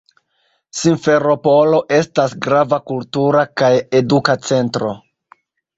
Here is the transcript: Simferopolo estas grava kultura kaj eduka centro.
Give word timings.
Simferopolo 0.77 1.83
estas 1.99 2.33
grava 2.47 2.81
kultura 2.93 3.47
kaj 3.63 3.73
eduka 4.03 4.41
centro. 4.51 4.95